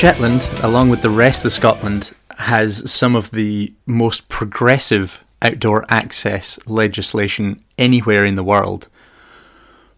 Shetland, 0.00 0.50
along 0.62 0.88
with 0.88 1.02
the 1.02 1.10
rest 1.10 1.44
of 1.44 1.52
Scotland, 1.52 2.14
has 2.38 2.90
some 2.90 3.14
of 3.14 3.32
the 3.32 3.74
most 3.84 4.30
progressive 4.30 5.22
outdoor 5.42 5.84
access 5.90 6.58
legislation 6.66 7.62
anywhere 7.76 8.24
in 8.24 8.34
the 8.34 8.42
world. 8.42 8.88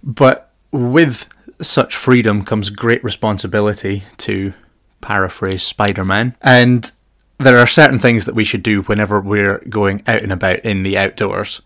But 0.03 0.51
with 0.73 1.29
such 1.61 1.95
freedom 1.95 2.45
comes 2.45 2.69
great 2.69 3.05
responsibility, 3.05 4.03
to 4.17 4.55
paraphrase 5.01 5.63
Spider 5.63 6.05
Man. 6.05 6.35
And 6.43 6.91
there 7.39 7.59
are 7.59 7.67
certain 7.69 8.01
things 8.01 8.27
that 8.27 8.35
we 8.35 8.43
should 8.43 8.65
do 8.65 8.83
whenever 8.83 9.21
we're 9.21 9.59
going 9.69 10.03
out 10.09 10.23
and 10.23 10.33
about 10.33 10.59
in 10.65 10.83
the 10.83 10.99
outdoors. 10.99 11.63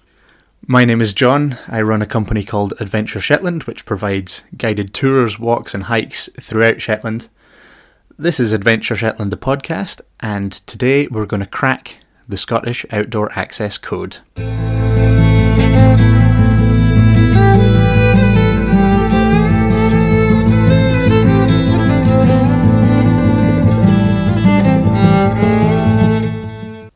My 0.67 0.85
name 0.85 1.01
is 1.01 1.15
Jon. 1.15 1.57
I 1.69 1.81
run 1.81 2.03
a 2.03 2.07
company 2.07 2.45
called 2.45 2.75
Adventure 2.81 3.21
Shetland, 3.21 3.63
which 3.63 3.87
provides 3.87 4.43
guided 4.59 4.93
tours, 4.93 5.39
walks, 5.39 5.73
and 5.73 5.85
hikes 5.85 6.29
throughout 6.39 6.83
Shetland. 6.83 7.31
This 8.19 8.41
is 8.41 8.53
Adventure 8.53 8.97
Shetland, 8.97 9.31
the 9.31 9.37
podcast, 9.37 10.01
and 10.21 10.51
today 10.51 11.07
we're 11.09 11.27
going 11.27 11.43
to 11.43 11.47
crack 11.47 11.99
the 12.27 12.39
Scottish 12.39 12.87
Outdoor 12.91 13.31
Access 13.39 13.77
Code. 13.77 14.17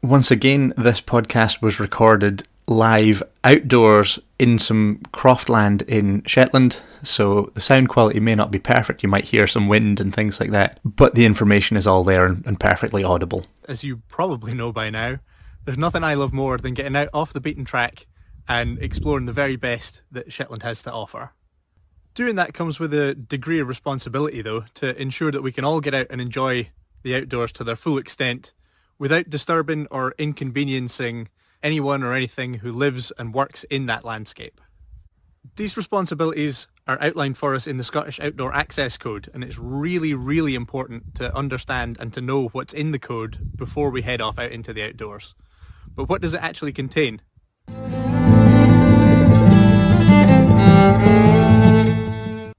Once 0.02 0.30
again, 0.30 0.72
this 0.78 1.02
podcast 1.02 1.60
was 1.60 1.78
recorded 1.78 2.44
live 2.70 3.20
outdoors 3.42 4.20
in 4.38 4.58
some 4.58 5.00
croftland 5.12 5.82
in 5.82 6.22
Shetland, 6.24 6.80
so 7.02 7.50
the 7.54 7.60
sound 7.60 7.88
quality 7.88 8.20
may 8.20 8.36
not 8.36 8.52
be 8.52 8.60
perfect. 8.60 9.02
You 9.02 9.08
might 9.08 9.24
hear 9.24 9.48
some 9.48 9.66
wind 9.66 9.98
and 9.98 10.14
things 10.14 10.38
like 10.38 10.50
that, 10.52 10.78
but 10.84 11.16
the 11.16 11.26
information 11.26 11.76
is 11.76 11.86
all 11.86 12.04
there 12.04 12.24
and, 12.24 12.46
and 12.46 12.60
perfectly 12.60 13.02
audible. 13.02 13.44
As 13.68 13.82
you 13.82 14.02
probably 14.08 14.54
know 14.54 14.72
by 14.72 14.88
now, 14.88 15.18
there's 15.64 15.76
nothing 15.76 16.04
I 16.04 16.14
love 16.14 16.32
more 16.32 16.58
than 16.58 16.74
getting 16.74 16.94
out 16.94 17.08
off 17.12 17.32
the 17.32 17.40
beaten 17.40 17.64
track 17.64 18.06
and 18.48 18.78
exploring 18.78 19.26
the 19.26 19.32
very 19.32 19.56
best 19.56 20.02
that 20.12 20.32
Shetland 20.32 20.62
has 20.62 20.80
to 20.84 20.92
offer. 20.92 21.32
Doing 22.14 22.36
that 22.36 22.54
comes 22.54 22.78
with 22.78 22.94
a 22.94 23.14
degree 23.14 23.58
of 23.58 23.68
responsibility, 23.68 24.42
though, 24.42 24.64
to 24.74 25.00
ensure 25.00 25.32
that 25.32 25.42
we 25.42 25.52
can 25.52 25.64
all 25.64 25.80
get 25.80 25.94
out 25.94 26.06
and 26.08 26.20
enjoy 26.20 26.70
the 27.02 27.16
outdoors 27.16 27.50
to 27.52 27.64
their 27.64 27.76
full 27.76 27.98
extent 27.98 28.52
without 28.96 29.28
disturbing 29.28 29.88
or 29.90 30.14
inconveniencing 30.18 31.28
anyone 31.62 32.02
or 32.02 32.14
anything 32.14 32.54
who 32.54 32.72
lives 32.72 33.12
and 33.18 33.34
works 33.34 33.64
in 33.64 33.86
that 33.86 34.04
landscape. 34.04 34.60
These 35.56 35.76
responsibilities 35.76 36.68
are 36.86 36.98
outlined 37.00 37.38
for 37.38 37.54
us 37.54 37.66
in 37.66 37.76
the 37.76 37.84
Scottish 37.84 38.20
Outdoor 38.20 38.52
Access 38.52 38.96
Code, 38.98 39.30
and 39.32 39.44
it's 39.44 39.58
really, 39.58 40.14
really 40.14 40.54
important 40.54 41.14
to 41.16 41.34
understand 41.34 41.96
and 42.00 42.12
to 42.12 42.20
know 42.20 42.48
what's 42.48 42.72
in 42.72 42.92
the 42.92 42.98
code 42.98 43.56
before 43.56 43.90
we 43.90 44.02
head 44.02 44.20
off 44.20 44.38
out 44.38 44.52
into 44.52 44.72
the 44.72 44.82
outdoors. 44.82 45.34
But 45.94 46.08
what 46.08 46.22
does 46.22 46.34
it 46.34 46.42
actually 46.42 46.72
contain? 46.72 47.20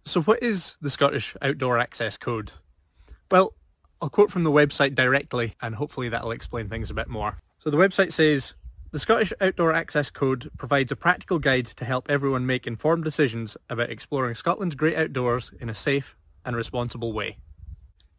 So 0.04 0.22
what 0.22 0.44
is 0.44 0.76
the 0.82 0.90
Scottish 0.90 1.36
Outdoor 1.42 1.78
Access 1.78 2.18
Code? 2.18 2.52
Well, 3.30 3.54
I'll 4.02 4.10
quote 4.10 4.32
from 4.32 4.44
the 4.44 4.52
website 4.52 4.96
directly, 4.96 5.56
and 5.62 5.76
hopefully 5.76 6.10
that'll 6.10 6.32
explain 6.32 6.68
things 6.68 6.90
a 6.90 6.94
bit 6.94 7.08
more. 7.08 7.38
So 7.60 7.70
the 7.70 7.78
website 7.78 8.12
says, 8.12 8.56
the 8.92 9.00
Scottish 9.00 9.32
Outdoor 9.40 9.72
Access 9.72 10.12
Code 10.12 10.52
provides 10.58 10.92
a 10.92 10.98
practical 10.98 11.40
guide 11.40 11.66
to 11.66 11.86
help 11.86 12.10
everyone 12.10 12.46
make 12.46 12.68
informed 12.68 13.06
decisions 13.06 13.56
about 13.70 13.90
exploring 13.90 14.36
Scotland's 14.36 14.76
great 14.76 14.98
outdoors 14.98 15.52
in 15.62 15.70
a 15.70 15.76
safe 15.76 16.18
and 16.44 16.58
responsible 16.58 17.14
way. 17.14 17.38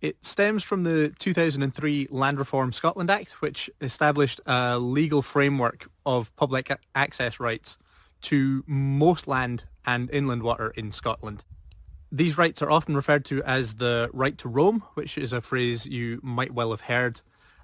It 0.00 0.16
stems 0.22 0.64
from 0.64 0.82
the 0.82 1.12
2003 1.18 2.08
Land 2.10 2.38
Reform 2.38 2.72
Scotland 2.72 3.10
Act, 3.10 3.42
which 3.42 3.68
established 3.82 4.40
a 4.46 4.78
legal 4.78 5.20
framework 5.20 5.88
of 6.06 6.34
public 6.36 6.72
access 6.94 7.38
rights 7.38 7.76
to 8.22 8.64
most 8.66 9.28
land 9.28 9.66
and 9.84 10.10
inland 10.10 10.42
water 10.42 10.70
in 10.70 10.90
Scotland. 10.90 11.44
These 12.10 12.38
rights 12.38 12.62
are 12.62 12.70
often 12.70 12.96
referred 12.96 13.24
to 13.26 13.42
as 13.44 13.74
the 13.74 14.08
right 14.12 14.36
to 14.38 14.48
roam, 14.48 14.82
which 14.94 15.18
is 15.18 15.32
a 15.32 15.40
phrase 15.42 15.86
you 15.86 16.18
might 16.22 16.54
well 16.54 16.70
have 16.70 16.82
heard 16.82 17.20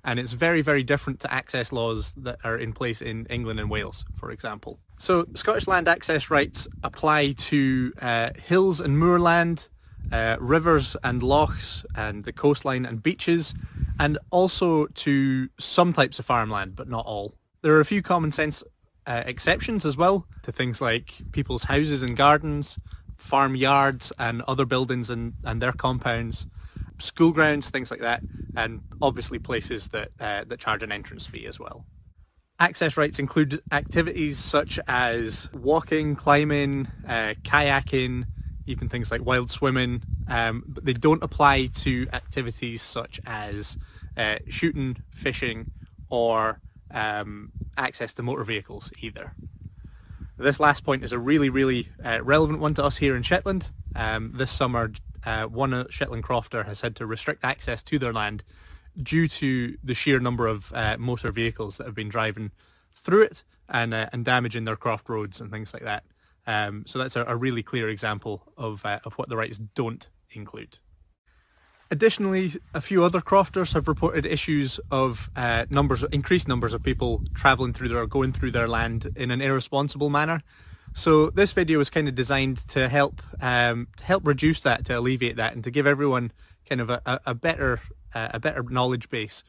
and 0.08 0.18
it's 0.18 0.32
very, 0.32 0.62
very 0.62 0.82
different 0.82 1.20
to 1.20 1.30
access 1.32 1.70
laws 1.70 2.12
that 2.12 2.38
are 2.42 2.56
in 2.56 2.72
place 2.72 3.02
in 3.02 3.26
England 3.26 3.60
and 3.60 3.68
Wales, 3.68 4.06
for 4.16 4.30
example. 4.30 4.78
So 4.98 5.26
Scottish 5.34 5.66
land 5.66 5.86
access 5.86 6.30
rights 6.30 6.66
apply 6.82 7.32
to 7.32 7.92
uh, 8.00 8.30
hills 8.42 8.80
and 8.80 8.98
moorland, 8.98 9.68
uh, 10.10 10.38
rivers 10.40 10.96
and 11.04 11.22
lochs, 11.22 11.84
and 11.94 12.24
the 12.24 12.32
coastline 12.32 12.86
and 12.86 13.02
beaches, 13.02 13.54
and 14.00 14.16
also 14.30 14.86
to 14.86 15.50
some 15.58 15.92
types 15.92 16.18
of 16.18 16.24
farmland, 16.24 16.74
but 16.74 16.88
not 16.88 17.04
all. 17.04 17.34
There 17.60 17.74
are 17.74 17.80
a 17.80 17.84
few 17.84 18.00
common 18.00 18.32
sense 18.32 18.64
uh, 19.06 19.24
exceptions 19.26 19.84
as 19.84 19.98
well 19.98 20.26
to 20.42 20.50
things 20.50 20.80
like 20.80 21.20
people's 21.32 21.64
houses 21.64 22.02
and 22.02 22.16
gardens, 22.16 22.78
farmyards 23.18 24.10
and 24.18 24.40
other 24.48 24.64
buildings 24.64 25.10
and, 25.10 25.34
and 25.44 25.60
their 25.60 25.72
compounds, 25.72 26.46
school 26.98 27.32
grounds, 27.32 27.70
things 27.70 27.90
like 27.90 28.00
that, 28.00 28.22
and 28.56 28.80
obviously 29.00 29.38
places 29.38 29.88
that 29.88 30.10
uh, 30.20 30.44
that 30.46 30.58
charge 30.58 30.82
an 30.82 30.92
entrance 30.92 31.26
fee 31.26 31.46
as 31.46 31.58
well. 31.58 31.84
Access 32.60 32.96
rights 32.96 33.18
include 33.18 33.62
activities 33.70 34.38
such 34.38 34.80
as 34.88 35.48
walking, 35.52 36.16
climbing, 36.16 36.88
uh, 37.06 37.34
kayaking, 37.44 38.24
even 38.66 38.88
things 38.88 39.12
like 39.12 39.24
wild 39.24 39.48
swimming, 39.48 40.02
um, 40.28 40.64
but 40.66 40.84
they 40.84 40.92
don't 40.92 41.22
apply 41.22 41.66
to 41.66 42.08
activities 42.12 42.82
such 42.82 43.20
as 43.26 43.78
uh, 44.16 44.38
shooting, 44.48 44.96
fishing, 45.10 45.70
or 46.10 46.60
um, 46.90 47.52
access 47.76 48.12
to 48.14 48.22
motor 48.22 48.44
vehicles 48.44 48.90
either. 49.00 49.34
This 50.36 50.60
last 50.60 50.84
point 50.84 51.02
is 51.02 51.12
a 51.12 51.18
really, 51.18 51.50
really 51.50 51.88
uh, 52.04 52.20
relevant 52.22 52.60
one 52.60 52.74
to 52.74 52.84
us 52.84 52.98
here 52.98 53.16
in 53.16 53.22
Shetland. 53.22 53.70
Um, 53.96 54.32
this 54.36 54.52
summer, 54.52 54.92
uh, 55.24 55.44
one 55.46 55.86
Shetland 55.90 56.24
crofter 56.24 56.66
has 56.66 56.80
had 56.80 56.96
to 56.96 57.06
restrict 57.06 57.44
access 57.44 57.82
to 57.84 57.98
their 57.98 58.12
land 58.12 58.44
due 59.00 59.28
to 59.28 59.76
the 59.82 59.94
sheer 59.94 60.18
number 60.18 60.46
of 60.46 60.72
uh, 60.74 60.96
motor 60.98 61.30
vehicles 61.30 61.76
that 61.76 61.86
have 61.86 61.94
been 61.94 62.08
driving 62.08 62.50
through 62.94 63.22
it 63.22 63.44
and 63.68 63.94
uh, 63.94 64.08
and 64.12 64.24
damaging 64.24 64.64
their 64.64 64.76
croft 64.76 65.08
roads 65.08 65.40
and 65.40 65.50
things 65.50 65.72
like 65.72 65.84
that. 65.84 66.04
Um, 66.46 66.84
so 66.86 66.98
that's 66.98 67.14
a, 67.14 67.24
a, 67.26 67.36
really 67.36 67.62
clear 67.62 67.88
example 67.88 68.42
of 68.56 68.84
uh, 68.84 69.00
of 69.04 69.14
what 69.14 69.28
the 69.28 69.36
rights 69.36 69.58
don't 69.58 70.08
include. 70.30 70.78
Additionally, 71.90 72.52
a 72.74 72.82
few 72.82 73.02
other 73.02 73.20
crofters 73.20 73.72
have 73.72 73.88
reported 73.88 74.26
issues 74.26 74.78
of 74.90 75.30
uh, 75.34 75.64
numbers, 75.70 76.02
increased 76.12 76.46
numbers 76.46 76.74
of 76.74 76.82
people 76.82 77.22
travelling 77.34 77.72
through 77.72 77.88
their, 77.88 78.06
going 78.06 78.30
through 78.30 78.50
their 78.50 78.68
land 78.68 79.10
in 79.16 79.30
an 79.30 79.40
irresponsible 79.40 80.10
manner. 80.10 80.42
So 80.94 81.30
this 81.30 81.52
video 81.52 81.80
is 81.80 81.90
kind 81.90 82.08
of 82.08 82.14
designed 82.14 82.66
to 82.68 82.88
help 82.88 83.22
um, 83.40 83.88
to 83.98 84.04
help 84.04 84.26
reduce 84.26 84.60
that, 84.62 84.84
to 84.86 84.98
alleviate 84.98 85.36
that, 85.36 85.54
and 85.54 85.62
to 85.64 85.70
give 85.70 85.86
everyone 85.86 86.32
kind 86.68 86.80
of 86.80 86.90
a, 86.90 87.20
a, 87.24 87.34
better 87.34 87.80
uh, 88.14 88.28
a 88.34 88.40
better 88.40 88.62
knowledge 88.62 89.08
base. 89.08 89.44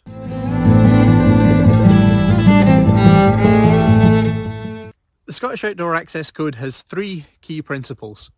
The 5.26 5.34
Scottish 5.34 5.64
Outdoor 5.64 5.96
Access 5.96 6.32
Code 6.32 6.56
has 6.56 6.82
three 6.82 7.28
key 7.42 7.62
principles. 7.62 8.32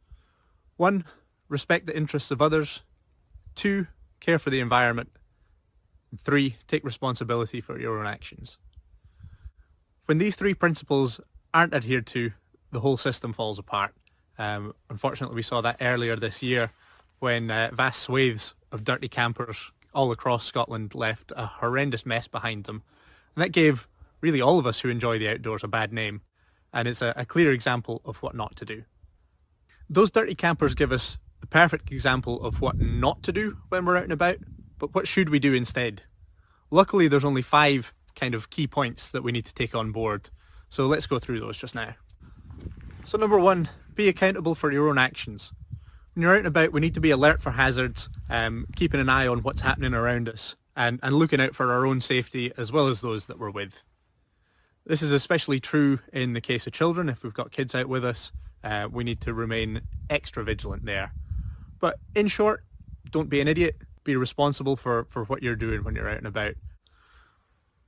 One, 0.75 1.05
respect 1.47 1.85
the 1.85 1.95
interests 1.95 2.31
of 2.31 2.41
others. 2.41 2.81
Two, 3.55 3.87
care 4.19 4.39
for 4.39 4.49
the 4.49 4.59
environment. 4.59 5.09
Three, 6.23 6.57
take 6.67 6.83
responsibility 6.83 7.61
for 7.61 7.79
your 7.79 7.99
own 7.99 8.07
actions. 8.07 8.57
When 10.05 10.17
these 10.17 10.35
three 10.35 10.53
principles 10.53 11.21
aren't 11.53 11.73
adhered 11.73 12.07
to, 12.07 12.33
the 12.71 12.79
whole 12.79 12.97
system 12.97 13.33
falls 13.33 13.59
apart. 13.59 13.93
Um, 14.37 14.73
unfortunately, 14.89 15.35
we 15.35 15.43
saw 15.43 15.61
that 15.61 15.77
earlier 15.81 16.15
this 16.15 16.41
year 16.41 16.71
when 17.19 17.51
uh, 17.51 17.69
vast 17.73 18.01
swathes 18.01 18.53
of 18.71 18.83
dirty 18.83 19.07
campers 19.07 19.71
all 19.93 20.11
across 20.11 20.45
Scotland 20.45 20.95
left 20.95 21.31
a 21.35 21.45
horrendous 21.45 22.05
mess 22.05 22.27
behind 22.27 22.63
them. 22.63 22.83
And 23.35 23.43
that 23.43 23.51
gave 23.51 23.87
really 24.21 24.41
all 24.41 24.57
of 24.57 24.65
us 24.65 24.79
who 24.79 24.89
enjoy 24.89 25.19
the 25.19 25.29
outdoors 25.29 25.63
a 25.63 25.67
bad 25.67 25.91
name. 25.93 26.21
And 26.73 26.87
it's 26.87 27.01
a, 27.01 27.13
a 27.15 27.25
clear 27.25 27.51
example 27.51 28.01
of 28.05 28.17
what 28.17 28.33
not 28.35 28.55
to 28.57 28.65
do. 28.65 28.83
Those 29.89 30.11
dirty 30.11 30.35
campers 30.35 30.73
give 30.73 30.91
us 30.91 31.17
the 31.41 31.47
perfect 31.47 31.91
example 31.91 32.41
of 32.41 32.61
what 32.61 32.79
not 32.79 33.23
to 33.23 33.31
do 33.31 33.57
when 33.69 33.85
we're 33.85 33.97
out 33.97 34.03
and 34.03 34.13
about. 34.13 34.37
But 34.79 34.95
what 34.95 35.07
should 35.07 35.29
we 35.29 35.39
do 35.39 35.53
instead? 35.53 36.03
Luckily, 36.69 37.07
there's 37.07 37.25
only 37.25 37.41
five 37.41 37.93
kind 38.15 38.33
of 38.33 38.49
key 38.49 38.67
points 38.67 39.09
that 39.09 39.23
we 39.23 39.31
need 39.31 39.45
to 39.45 39.53
take 39.53 39.75
on 39.75 39.91
board. 39.91 40.29
So 40.69 40.87
let's 40.87 41.07
go 41.07 41.19
through 41.19 41.41
those 41.41 41.57
just 41.57 41.75
now. 41.75 41.95
So 43.03 43.17
number 43.17 43.39
one, 43.39 43.69
be 43.95 44.07
accountable 44.07 44.55
for 44.55 44.71
your 44.71 44.87
own 44.87 44.97
actions. 44.97 45.51
When 46.13 46.23
you're 46.23 46.33
out 46.33 46.39
and 46.39 46.47
about, 46.47 46.71
we 46.71 46.79
need 46.79 46.93
to 46.93 47.01
be 47.01 47.11
alert 47.11 47.41
for 47.41 47.51
hazards, 47.51 48.09
um, 48.29 48.67
keeping 48.75 48.99
an 48.99 49.09
eye 49.09 49.27
on 49.27 49.43
what's 49.43 49.61
happening 49.61 49.93
around 49.93 50.29
us, 50.29 50.55
and, 50.75 50.99
and 51.03 51.15
looking 51.15 51.41
out 51.41 51.55
for 51.55 51.71
our 51.73 51.85
own 51.85 51.99
safety 51.99 52.53
as 52.57 52.71
well 52.71 52.87
as 52.87 53.01
those 53.01 53.25
that 53.25 53.39
we're 53.39 53.49
with. 53.49 53.83
This 54.85 55.01
is 55.01 55.11
especially 55.11 55.59
true 55.59 55.99
in 56.13 56.33
the 56.33 56.41
case 56.41 56.67
of 56.67 56.73
children. 56.73 57.09
If 57.09 57.23
we've 57.23 57.33
got 57.33 57.51
kids 57.51 57.75
out 57.75 57.87
with 57.87 58.05
us, 58.05 58.31
uh, 58.63 58.87
we 58.91 59.03
need 59.03 59.21
to 59.21 59.33
remain 59.33 59.81
extra 60.09 60.43
vigilant 60.43 60.85
there. 60.85 61.13
But 61.79 61.97
in 62.15 62.27
short, 62.27 62.63
don't 63.09 63.29
be 63.29 63.41
an 63.41 63.47
idiot. 63.47 63.75
Be 64.03 64.15
responsible 64.15 64.75
for, 64.75 65.05
for 65.09 65.25
what 65.25 65.43
you're 65.43 65.55
doing 65.55 65.83
when 65.83 65.95
you're 65.95 66.09
out 66.09 66.17
and 66.17 66.27
about. 66.27 66.53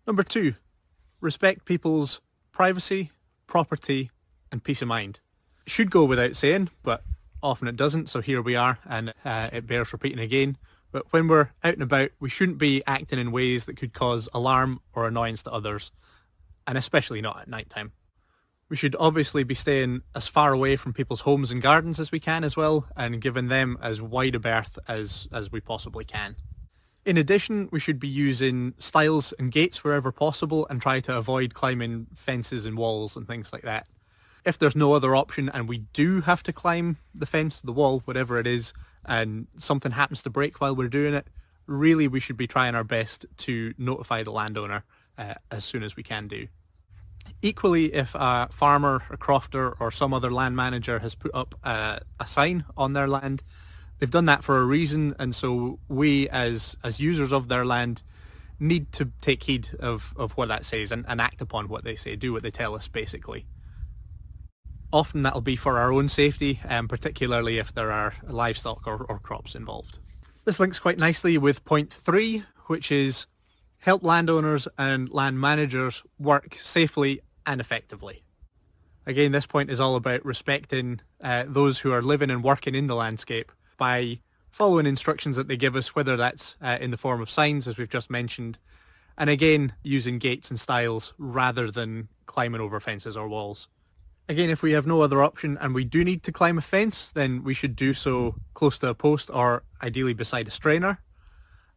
Number 0.06 0.24
two, 0.24 0.56
respect 1.22 1.66
people's 1.66 2.20
privacy, 2.52 3.12
property, 3.48 4.12
and 4.54 4.64
peace 4.64 4.82
of 4.82 4.88
mind. 4.88 5.20
Should 5.68 5.92
go 5.92 6.06
without 6.06 6.38
saying, 6.38 6.70
but 6.84 7.04
often 7.42 7.68
it 7.68 7.76
doesn't, 7.76 8.08
so 8.08 8.22
here 8.22 8.42
we 8.42 8.56
are, 8.56 8.80
and 8.88 9.14
uh, 9.26 9.50
it 9.52 9.68
bears 9.68 9.92
repeating 9.92 10.20
again. 10.20 10.58
But 10.94 11.12
when 11.12 11.28
we're 11.28 11.50
out 11.64 11.74
and 11.74 11.82
about, 11.82 12.12
we 12.20 12.30
shouldn't 12.30 12.60
be 12.60 12.84
acting 12.86 13.20
in 13.20 13.32
ways 13.32 13.66
that 13.66 13.78
could 13.78 13.94
cause 13.94 14.30
alarm 14.34 14.80
or 14.94 15.08
annoyance 15.08 15.44
to 15.44 15.52
others, 15.52 15.92
and 16.68 16.78
especially 16.78 17.20
not 17.20 17.42
at 17.42 17.48
night 17.50 17.70
time. 17.70 17.92
We 18.70 18.78
should 18.78 18.96
obviously 19.00 19.44
be 19.44 19.56
staying 19.56 20.04
as 20.16 20.28
far 20.28 20.54
away 20.54 20.76
from 20.76 20.94
people's 20.94 21.22
homes 21.22 21.52
and 21.52 21.62
gardens 21.62 22.00
as 22.00 22.12
we 22.12 22.20
can 22.20 22.44
as 22.44 22.56
well, 22.56 22.88
and 22.96 23.20
giving 23.20 23.48
them 23.48 23.78
as 23.82 24.02
wide 24.02 24.36
a 24.36 24.40
berth 24.40 24.78
as, 24.88 25.28
as 25.32 25.52
we 25.52 25.60
possibly 25.60 26.06
can. 26.06 26.36
In 27.06 27.18
addition, 27.18 27.68
we 27.72 27.80
should 27.80 28.00
be 28.00 28.08
using 28.08 28.76
stiles 28.78 29.34
and 29.38 29.52
gates 29.52 29.84
wherever 29.84 30.12
possible 30.12 30.66
and 30.70 30.82
try 30.82 31.02
to 31.02 31.18
avoid 31.18 31.54
climbing 31.54 32.08
fences 32.16 32.66
and 32.66 32.78
walls 32.78 33.18
and 33.18 33.28
things 33.28 33.52
like 33.52 33.64
that. 33.64 33.88
If 34.46 34.58
there's 34.58 34.76
no 34.76 34.94
other 34.94 35.16
option 35.16 35.50
and 35.50 35.68
we 35.68 35.80
do 35.94 36.22
have 36.22 36.44
to 36.44 36.54
climb 36.54 36.98
the 37.16 37.26
fence, 37.26 37.62
the 37.62 37.72
wall, 37.72 38.02
whatever 38.06 38.40
it 38.40 38.48
is, 38.48 38.74
and 39.06 39.48
something 39.58 39.94
happens 39.94 40.24
to 40.24 40.30
break 40.30 40.60
while 40.60 40.76
we're 40.76 40.90
doing 40.90 41.14
it, 41.14 41.28
really 41.66 42.08
we 42.08 42.20
should 42.20 42.38
be 42.38 42.48
trying 42.48 42.76
our 42.76 42.84
best 42.84 43.26
to 43.38 43.74
notify 43.78 44.24
the 44.24 44.32
landowner 44.32 44.84
uh, 45.18 45.36
as 45.52 45.64
soon 45.64 45.84
as 45.84 45.96
we 45.96 46.04
can 46.04 46.28
do. 46.28 46.48
Equally, 47.42 47.94
if 47.94 48.16
a 48.16 48.50
farmer, 48.52 49.04
a 49.10 49.18
crofter 49.18 49.76
or 49.80 49.92
some 49.92 50.14
other 50.14 50.32
land 50.32 50.56
manager 50.56 51.00
has 51.00 51.16
put 51.16 51.32
up 51.34 51.56
a, 51.64 52.02
a 52.20 52.28
sign 52.28 52.66
on 52.76 52.94
their 52.94 53.08
land, 53.08 53.44
they've 54.00 54.12
done 54.12 54.26
that 54.26 54.44
for 54.44 54.60
a 54.60 54.66
reason 54.66 55.16
and 55.20 55.34
so 55.34 55.80
we 55.88 56.28
as 56.30 56.76
as 56.84 57.00
users 57.00 57.32
of 57.32 57.48
their 57.48 57.64
land 57.66 58.04
need 58.60 58.92
to 58.92 59.12
take 59.22 59.44
heed 59.44 59.70
of, 59.80 60.14
of 60.18 60.34
what 60.34 60.48
that 60.48 60.66
says 60.66 60.92
and, 60.92 61.06
and 61.08 61.20
act 61.20 61.42
upon 61.42 61.68
what 61.68 61.84
they 61.84 61.96
say, 61.96 62.16
do 62.16 62.34
what 62.34 62.44
they 62.44 62.52
tell 62.52 62.76
us 62.76 62.88
basically. 62.88 63.46
Often 64.94 65.24
that'll 65.24 65.42
be 65.42 65.56
for 65.56 65.80
our 65.80 65.92
own 65.92 66.08
safety, 66.08 66.62
um, 66.70 66.88
particularly 66.88 67.58
if 67.58 67.74
there 67.74 67.92
are 67.92 68.14
livestock 68.28 68.86
or, 68.86 69.04
or 69.10 69.18
crops 69.18 69.56
involved. 69.56 69.98
This 70.46 70.60
links 70.60 70.78
quite 70.78 71.00
nicely 71.00 71.36
with 71.36 71.66
point 71.66 71.92
three, 71.92 72.44
which 72.68 72.92
is 72.92 73.26
help 73.80 74.04
landowners 74.04 74.68
and 74.78 75.10
land 75.10 75.42
managers 75.42 76.04
work 76.20 76.56
safely 76.60 77.22
and 77.44 77.60
effectively. 77.60 78.24
Again, 79.08 79.32
this 79.32 79.48
point 79.48 79.72
is 79.72 79.80
all 79.80 79.96
about 79.96 80.24
respecting 80.24 81.02
uh, 81.22 81.46
those 81.48 81.80
who 81.80 81.92
are 81.92 82.04
living 82.04 82.30
and 82.30 82.44
working 82.44 82.76
in 82.76 82.86
the 82.86 82.96
landscape 82.96 83.52
by 83.78 84.20
following 84.52 84.86
instructions 84.86 85.36
that 85.36 85.48
they 85.48 85.58
give 85.58 85.76
us, 85.76 85.96
whether 85.96 86.16
that's 86.16 86.56
uh, 86.62 86.78
in 86.80 86.92
the 86.92 86.98
form 86.98 87.20
of 87.20 87.32
signs, 87.32 87.68
as 87.68 87.78
we've 87.78 87.90
just 87.90 88.12
mentioned, 88.12 88.60
and 89.18 89.30
again, 89.32 89.74
using 89.82 90.20
gates 90.20 90.52
and 90.52 90.60
stiles 90.60 91.14
rather 91.18 91.72
than 91.72 92.10
climbing 92.28 92.62
over 92.62 92.80
fences 92.80 93.18
or 93.18 93.28
walls. 93.28 93.68
Again, 94.30 94.50
if 94.50 94.64
we 94.64 94.72
have 94.72 94.88
no 94.88 95.02
other 95.02 95.22
option 95.22 95.58
and 95.60 95.76
we 95.76 95.84
do 95.84 96.04
need 96.04 96.24
to 96.24 96.32
climb 96.32 96.58
a 96.58 96.62
fence, 96.62 97.12
then 97.14 97.44
we 97.44 97.54
should 97.54 97.76
do 97.76 97.94
so 97.94 98.36
close 98.54 98.80
to 98.80 98.88
a 98.88 98.94
post 98.94 99.30
or 99.34 99.64
ideally 99.82 100.14
beside 100.14 100.48
a 100.48 100.52
strainer. 100.52 101.00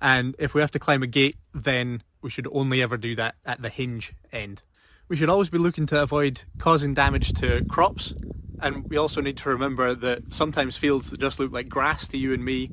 And 0.01 0.37
if 0.39 0.55
we 0.55 0.61
have 0.61 0.71
to 0.73 0.79
climb 0.79 1.03
a 1.03 1.07
gate, 1.07 1.37
then 1.55 2.03
we 2.23 2.31
should 2.31 2.47
only 2.53 2.83
ever 2.83 2.97
do 2.97 3.17
that 3.17 3.35
at 3.45 3.63
the 3.63 3.69
hinge 3.69 4.13
end. 4.33 4.63
We 5.09 5.17
should 5.17 5.29
always 5.29 5.51
be 5.51 5.59
looking 5.59 5.87
to 5.87 6.03
avoid 6.03 6.43
causing 6.59 6.95
damage 6.95 7.33
to 7.35 7.65
crops 7.65 8.13
and 8.61 8.89
we 8.89 8.97
also 8.97 9.21
need 9.21 9.37
to 9.39 9.49
remember 9.49 9.95
that 9.95 10.33
sometimes 10.33 10.77
fields 10.77 11.11
that 11.11 11.21
just 11.21 11.39
look 11.39 11.53
like 11.53 11.69
grass 11.69 12.09
to 12.09 12.19
you 12.19 12.33
and 12.33 12.45
me 12.45 12.71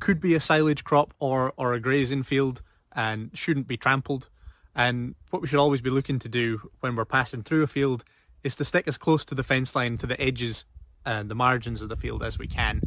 could 0.00 0.20
be 0.20 0.34
a 0.34 0.40
silage 0.40 0.84
crop 0.84 1.12
or, 1.18 1.52
or 1.56 1.72
a 1.72 1.80
grazing 1.80 2.22
field 2.22 2.62
and 2.92 3.30
shouldn't 3.34 3.66
be 3.66 3.76
trampled. 3.76 4.28
And 4.74 5.16
what 5.30 5.42
we 5.42 5.48
should 5.48 5.58
always 5.58 5.80
be 5.80 5.90
looking 5.90 6.20
to 6.20 6.28
do 6.28 6.70
when 6.80 6.94
we're 6.94 7.04
passing 7.04 7.42
through 7.42 7.64
a 7.64 7.66
field 7.66 8.04
is 8.44 8.54
to 8.56 8.64
stick 8.64 8.86
as 8.86 8.98
close 8.98 9.24
to 9.26 9.34
the 9.34 9.42
fence 9.42 9.74
line, 9.74 9.98
to 9.98 10.06
the 10.06 10.20
edges 10.20 10.64
and 11.04 11.30
the 11.30 11.34
margins 11.34 11.82
of 11.82 11.88
the 11.88 11.96
field 11.96 12.22
as 12.22 12.38
we 12.38 12.46
can. 12.46 12.80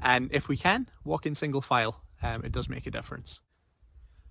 And 0.00 0.30
if 0.32 0.48
we 0.48 0.56
can, 0.56 0.88
walk 1.04 1.26
in 1.26 1.34
single 1.34 1.60
file. 1.60 2.02
Um, 2.22 2.44
it 2.44 2.52
does 2.52 2.68
make 2.68 2.86
a 2.86 2.90
difference. 2.90 3.40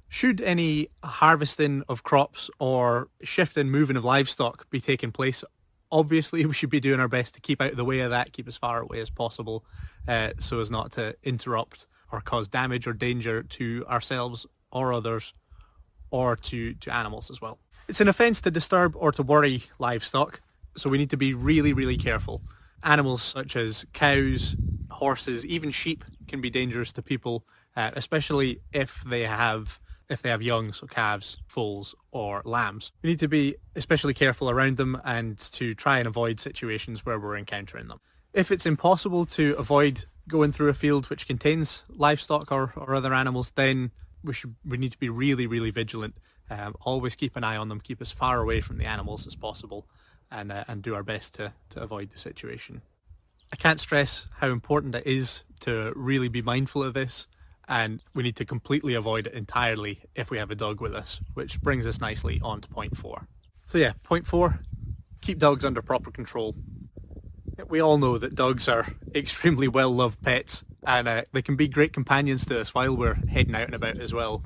Should 0.10 0.42
any 0.42 0.90
harvesting 1.04 1.84
of 1.90 2.04
crops 2.04 2.50
or 2.60 3.10
shifting, 3.22 3.70
moving 3.70 3.98
of 3.98 4.06
livestock 4.06 4.70
be 4.70 4.80
taking 4.80 5.12
place 5.12 5.44
obviously 5.92 6.46
we 6.46 6.54
should 6.54 6.70
be 6.70 6.80
doing 6.80 7.00
our 7.00 7.08
best 7.08 7.34
to 7.36 7.42
keep 7.42 7.62
out 7.62 7.72
of 7.72 7.78
the 7.78 7.86
way 7.86 8.00
of 8.02 8.12
that, 8.12 8.34
keep 8.34 8.48
as 8.48 8.58
far 8.58 8.82
away 8.82 9.00
as 9.00 9.10
possible, 9.10 9.66
uh, 10.08 10.32
so 10.40 10.60
as 10.60 10.72
not 10.72 10.92
to 10.94 11.16
interrupt 11.24 11.88
or 12.12 12.22
cause 12.22 12.48
damage 12.48 12.88
or 12.88 12.94
danger 12.94 13.44
to 13.44 13.86
ourselves 13.90 14.46
or 14.72 14.94
others, 14.94 15.34
or 16.10 16.36
to, 16.36 16.74
to 16.76 16.94
animals 16.94 17.30
as 17.30 17.42
well. 17.42 17.58
It's 17.88 18.02
an 18.02 18.08
offence 18.08 18.42
to 18.42 18.52
disturb 18.52 18.96
or 18.96 19.12
to 19.14 19.24
worry 19.24 19.64
livestock, 19.80 20.42
so 20.78 20.90
we 20.90 20.98
need 20.98 21.10
to 21.10 21.18
be 21.18 21.34
really, 21.34 21.74
really 21.74 21.98
careful. 21.98 22.42
Animals 22.84 23.22
such 23.22 23.56
as 23.56 23.86
cows, 23.94 24.56
horses, 24.92 25.46
even 25.46 25.72
sheep 25.72 26.06
can 26.28 26.42
be 26.42 26.50
dangerous 26.50 26.92
to 26.94 27.02
people, 27.02 27.46
uh, 27.76 27.92
especially 27.96 28.62
if 28.72 29.04
they 29.04 29.24
have 29.24 29.80
if 30.10 30.22
they 30.22 30.30
have 30.30 30.42
young, 30.42 30.72
so 30.72 30.88
calves, 30.88 31.36
foals, 31.48 31.94
or 32.12 32.42
lambs. 32.46 32.94
We 33.02 33.10
need 33.10 33.20
to 33.20 33.28
be 33.28 33.58
especially 33.76 34.14
careful 34.14 34.50
around 34.50 34.78
them 34.78 35.02
and 35.04 35.38
to 35.52 35.76
try 35.76 36.00
and 36.00 36.08
avoid 36.08 36.40
situations 36.40 37.06
where 37.06 37.20
we're 37.20 37.38
encountering 37.38 37.90
them. 37.90 38.00
If 38.34 38.50
it's 38.50 38.66
impossible 38.66 39.26
to 39.26 39.56
avoid 39.58 40.06
going 40.30 40.52
through 40.52 40.70
a 40.70 40.74
field 40.74 41.10
which 41.10 41.28
contains 41.28 41.84
livestock 41.90 42.52
or, 42.52 42.74
or 42.76 42.96
other 42.96 43.14
animals, 43.14 43.52
then 43.52 43.92
we 44.24 44.34
should 44.34 44.56
we 44.66 44.78
need 44.78 44.92
to 44.92 44.98
be 44.98 45.10
really, 45.10 45.48
really 45.48 45.72
vigilant. 45.72 46.16
Um, 46.50 46.76
always 46.82 47.16
keep 47.16 47.36
an 47.36 47.44
eye 47.44 47.58
on 47.58 47.68
them, 47.68 47.82
keep 47.82 48.02
as 48.02 48.12
far 48.12 48.40
away 48.40 48.62
from 48.62 48.78
the 48.78 48.86
animals 48.86 49.28
as 49.28 49.36
possible, 49.36 49.88
and 50.32 50.52
uh, 50.52 50.64
and 50.68 50.82
do 50.82 50.96
our 50.96 51.04
best 51.04 51.36
to, 51.36 51.54
to 51.70 51.82
avoid 51.82 52.12
the 52.12 52.20
situation. 52.20 52.82
I 53.52 53.56
can't 53.56 53.80
stress 53.80 54.28
how 54.38 54.50
important 54.50 54.96
it 54.96 55.08
is 55.08 55.44
to 55.62 55.94
really 55.96 56.28
be 56.28 56.42
mindful 56.42 56.84
of 56.84 56.94
this 56.94 57.28
and 57.68 58.02
we 58.14 58.24
need 58.24 58.36
to 58.38 58.46
completely 58.46 58.94
avoid 58.94 59.28
it 59.28 59.34
entirely 59.34 60.02
if 60.16 60.30
we 60.30 60.38
have 60.38 60.52
a 60.52 60.56
dog 60.56 60.80
with 60.80 60.94
us, 60.94 61.20
which 61.34 61.62
brings 61.62 61.86
us 61.86 62.00
nicely 62.00 62.40
on 62.42 62.62
to 62.62 62.68
point 62.68 62.96
four. 62.96 63.28
So 63.68 63.78
yeah, 63.78 63.94
point 64.04 64.26
four, 64.26 64.60
keep 65.22 65.40
dogs 65.40 65.66
under 65.66 65.82
proper 65.82 66.12
control. 66.12 66.56
We 67.68 67.82
all 67.82 67.98
know 67.98 68.18
that 68.18 68.36
dogs 68.36 68.68
are 68.68 68.88
extremely 69.16 69.68
well-loved 69.68 70.22
pets 70.22 70.64
and 70.86 71.08
uh, 71.08 71.24
they 71.34 71.42
can 71.42 71.58
be 71.58 71.68
great 71.68 71.92
companions 71.92 72.46
to 72.46 72.62
us 72.62 72.74
while 72.74 72.96
we're 72.96 73.16
heading 73.30 73.56
out 73.56 73.66
and 73.66 73.76
about 73.76 73.98
as 73.98 74.14
well. 74.14 74.44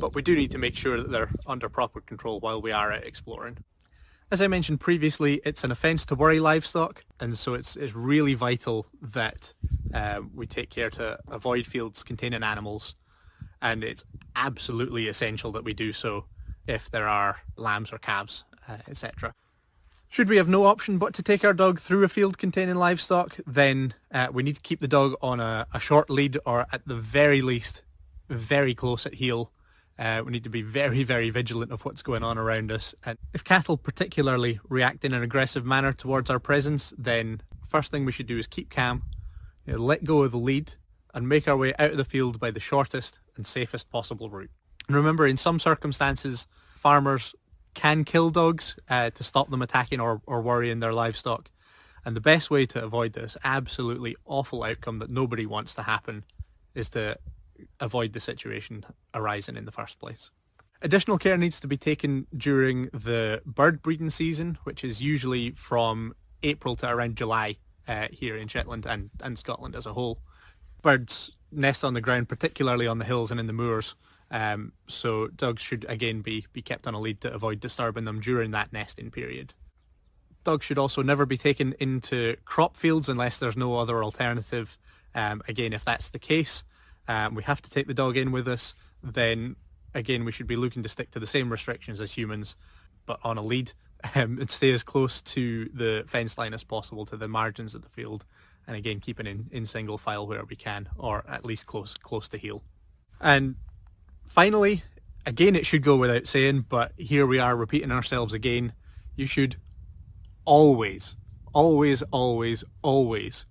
But 0.00 0.14
we 0.14 0.22
do 0.22 0.34
need 0.34 0.50
to 0.52 0.58
make 0.58 0.76
sure 0.76 0.96
that 0.96 1.10
they're 1.10 1.30
under 1.46 1.68
proper 1.68 2.00
control 2.00 2.40
while 2.40 2.60
we 2.60 2.72
are 2.72 2.90
out 2.90 3.04
exploring. 3.04 3.58
As 4.30 4.40
I 4.40 4.48
mentioned 4.48 4.80
previously, 4.80 5.40
it's 5.44 5.64
an 5.64 5.70
offence 5.70 6.04
to 6.06 6.14
worry 6.14 6.40
livestock, 6.40 7.04
and 7.20 7.38
so 7.38 7.54
it's, 7.54 7.76
it's 7.76 7.94
really 7.94 8.34
vital 8.34 8.86
that 9.00 9.52
uh, 9.92 10.22
we 10.34 10.46
take 10.46 10.70
care 10.70 10.90
to 10.90 11.18
avoid 11.28 11.66
fields 11.66 12.02
containing 12.02 12.42
animals, 12.42 12.96
and 13.62 13.84
it's 13.84 14.04
absolutely 14.34 15.08
essential 15.08 15.52
that 15.52 15.64
we 15.64 15.74
do 15.74 15.92
so 15.92 16.24
if 16.66 16.90
there 16.90 17.06
are 17.06 17.42
lambs 17.56 17.92
or 17.92 17.98
calves, 17.98 18.44
uh, 18.68 18.78
etc. 18.88 19.34
Should 20.08 20.28
we 20.28 20.36
have 20.36 20.48
no 20.48 20.64
option 20.64 20.98
but 20.98 21.12
to 21.14 21.22
take 21.22 21.44
our 21.44 21.54
dog 21.54 21.80
through 21.80 22.04
a 22.04 22.08
field 22.08 22.38
containing 22.38 22.76
livestock, 22.76 23.36
then 23.46 23.94
uh, 24.12 24.28
we 24.32 24.42
need 24.42 24.54
to 24.56 24.60
keep 24.60 24.80
the 24.80 24.88
dog 24.88 25.14
on 25.20 25.40
a, 25.40 25.66
a, 25.72 25.80
short 25.80 26.08
lead 26.08 26.38
or 26.46 26.66
at 26.72 26.86
the 26.86 26.94
very 26.94 27.42
least 27.42 27.82
very 28.28 28.74
close 28.74 29.06
at 29.06 29.14
heel. 29.14 29.50
Uh, 29.98 30.22
we 30.24 30.32
need 30.32 30.44
to 30.44 30.50
be 30.50 30.62
very, 30.62 31.04
very 31.04 31.30
vigilant 31.30 31.70
of 31.70 31.84
what's 31.84 32.02
going 32.02 32.22
on 32.22 32.36
around 32.36 32.72
us. 32.72 32.94
And 33.04 33.16
if 33.32 33.44
cattle 33.44 33.76
particularly 33.76 34.58
react 34.68 35.04
in 35.04 35.14
an 35.14 35.22
aggressive 35.22 35.64
manner 35.64 35.92
towards 35.92 36.30
our 36.30 36.40
presence, 36.40 36.92
then 36.98 37.42
first 37.68 37.90
thing 37.90 38.04
we 38.04 38.12
should 38.12 38.26
do 38.26 38.38
is 38.38 38.46
keep 38.46 38.70
calm, 38.70 39.02
you 39.66 39.74
know, 39.74 39.78
let 39.78 40.04
go 40.04 40.22
of 40.22 40.32
the 40.32 40.38
lead 40.38 40.74
and 41.12 41.28
make 41.28 41.46
our 41.46 41.56
way 41.56 41.72
out 41.78 41.92
of 41.92 41.96
the 41.96 42.04
field 42.04 42.40
by 42.40 42.50
the 42.50 42.60
shortest 42.60 43.20
and 43.36 43.46
safest 43.46 43.88
possible 43.90 44.28
route. 44.28 44.50
And 44.88 44.96
remember, 44.96 45.26
in 45.26 45.36
some 45.36 45.60
circumstances, 45.60 46.46
farmers 46.74 47.34
can 47.74 48.04
kill 48.04 48.30
dogs 48.30 48.76
uh, 48.88 49.10
to 49.10 49.24
stop 49.24 49.50
them 49.50 49.62
attacking 49.62 50.00
or, 50.00 50.20
or 50.26 50.40
worrying 50.42 50.80
their 50.80 50.92
livestock. 50.92 51.50
And 52.04 52.14
the 52.14 52.20
best 52.20 52.50
way 52.50 52.66
to 52.66 52.82
avoid 52.82 53.14
this 53.14 53.36
absolutely 53.44 54.16
awful 54.26 54.62
outcome 54.62 54.98
that 54.98 55.10
nobody 55.10 55.46
wants 55.46 55.74
to 55.76 55.82
happen 55.82 56.24
is 56.74 56.88
to 56.90 57.16
avoid 57.80 58.12
the 58.12 58.20
situation 58.20 58.84
arising 59.12 59.56
in 59.56 59.64
the 59.64 59.72
first 59.72 59.98
place. 59.98 60.30
Additional 60.82 61.18
care 61.18 61.38
needs 61.38 61.60
to 61.60 61.66
be 61.66 61.76
taken 61.76 62.26
during 62.36 62.90
the 62.92 63.40
bird 63.46 63.80
breeding 63.82 64.10
season, 64.10 64.58
which 64.64 64.84
is 64.84 65.00
usually 65.00 65.52
from 65.52 66.14
April 66.42 66.76
to 66.76 66.88
around 66.88 67.16
July 67.16 67.56
uh, 67.88 68.08
here 68.10 68.36
in 68.36 68.48
Shetland 68.48 68.86
and, 68.86 69.10
and 69.22 69.38
Scotland 69.38 69.74
as 69.74 69.86
a 69.86 69.92
whole. 69.92 70.20
Birds 70.82 71.32
nest 71.50 71.84
on 71.84 71.94
the 71.94 72.00
ground, 72.00 72.28
particularly 72.28 72.86
on 72.86 72.98
the 72.98 73.04
hills 73.04 73.30
and 73.30 73.40
in 73.40 73.46
the 73.46 73.52
moors. 73.52 73.94
Um, 74.30 74.72
so 74.88 75.28
dogs 75.28 75.62
should 75.62 75.86
again 75.88 76.20
be, 76.20 76.46
be 76.52 76.60
kept 76.60 76.86
on 76.86 76.94
a 76.94 77.00
lead 77.00 77.20
to 77.22 77.32
avoid 77.32 77.60
disturbing 77.60 78.04
them 78.04 78.20
during 78.20 78.50
that 78.50 78.72
nesting 78.72 79.10
period. 79.10 79.54
Dogs 80.42 80.66
should 80.66 80.78
also 80.78 81.02
never 81.02 81.24
be 81.24 81.38
taken 81.38 81.74
into 81.78 82.36
crop 82.44 82.76
fields 82.76 83.08
unless 83.08 83.38
there's 83.38 83.56
no 83.56 83.76
other 83.76 84.02
alternative. 84.02 84.76
Um, 85.14 85.42
again, 85.48 85.72
if 85.72 85.84
that's 85.84 86.10
the 86.10 86.18
case, 86.18 86.64
um, 87.08 87.34
we 87.34 87.42
have 87.42 87.62
to 87.62 87.70
take 87.70 87.86
the 87.86 87.94
dog 87.94 88.16
in 88.16 88.32
with 88.32 88.48
us, 88.48 88.74
then 89.02 89.56
again, 89.94 90.24
we 90.24 90.32
should 90.32 90.46
be 90.46 90.56
looking 90.56 90.82
to 90.82 90.88
stick 90.88 91.10
to 91.12 91.20
the 91.20 91.26
same 91.26 91.50
restrictions 91.50 92.00
as 92.00 92.12
humans, 92.12 92.56
but 93.06 93.18
on 93.22 93.38
a 93.38 93.42
lead 93.42 93.72
um, 94.14 94.38
and 94.38 94.50
stay 94.50 94.72
as 94.72 94.82
close 94.82 95.22
to 95.22 95.68
the 95.72 96.04
fence 96.06 96.36
line 96.36 96.54
as 96.54 96.64
possible 96.64 97.06
to 97.06 97.16
the 97.16 97.28
margins 97.28 97.74
of 97.74 97.82
the 97.82 97.88
field. 97.88 98.24
And 98.66 98.76
again, 98.76 99.00
keeping 99.00 99.26
in, 99.26 99.46
in 99.52 99.66
single 99.66 99.98
file 99.98 100.26
where 100.26 100.44
we 100.44 100.56
can, 100.56 100.88
or 100.96 101.24
at 101.28 101.44
least 101.44 101.66
close 101.66 101.94
close 101.94 102.28
to 102.30 102.38
heel. 102.38 102.62
And 103.20 103.56
finally, 104.26 104.82
again, 105.26 105.54
it 105.54 105.66
should 105.66 105.82
go 105.82 105.96
without 105.96 106.26
saying, 106.26 106.64
but 106.68 106.92
here 106.96 107.26
we 107.26 107.38
are 107.38 107.56
repeating 107.56 107.92
ourselves 107.92 108.32
again. 108.32 108.72
You 109.16 109.26
should 109.26 109.56
always, 110.46 111.14
always, 111.52 112.02
always, 112.10 112.64
always 112.82 113.44